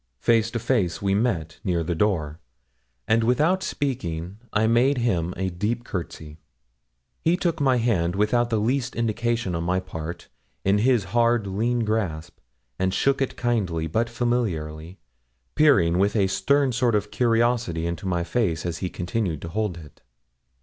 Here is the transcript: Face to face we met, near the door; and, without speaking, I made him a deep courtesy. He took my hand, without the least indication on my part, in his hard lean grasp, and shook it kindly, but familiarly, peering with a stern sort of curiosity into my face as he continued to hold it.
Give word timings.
Face 0.17 0.49
to 0.49 0.57
face 0.57 0.99
we 0.99 1.13
met, 1.13 1.59
near 1.63 1.83
the 1.83 1.93
door; 1.93 2.39
and, 3.07 3.23
without 3.23 3.61
speaking, 3.61 4.39
I 4.51 4.65
made 4.65 4.97
him 4.97 5.31
a 5.37 5.51
deep 5.51 5.83
courtesy. 5.83 6.39
He 7.23 7.37
took 7.37 7.61
my 7.61 7.77
hand, 7.77 8.15
without 8.15 8.49
the 8.49 8.57
least 8.59 8.95
indication 8.95 9.53
on 9.53 9.63
my 9.63 9.79
part, 9.79 10.27
in 10.65 10.79
his 10.79 11.03
hard 11.13 11.45
lean 11.45 11.81
grasp, 11.81 12.39
and 12.79 12.91
shook 12.91 13.21
it 13.21 13.37
kindly, 13.37 13.85
but 13.85 14.09
familiarly, 14.09 14.97
peering 15.53 15.99
with 15.99 16.15
a 16.15 16.25
stern 16.25 16.71
sort 16.71 16.95
of 16.95 17.11
curiosity 17.11 17.85
into 17.85 18.07
my 18.07 18.23
face 18.23 18.65
as 18.65 18.79
he 18.79 18.89
continued 18.89 19.39
to 19.43 19.49
hold 19.49 19.77
it. 19.77 20.01